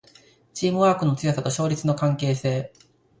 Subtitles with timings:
[0.55, 2.73] チームワークの強さと勝率の関係性